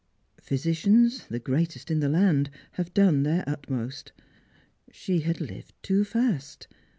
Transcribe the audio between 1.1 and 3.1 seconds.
the greatest in the land, have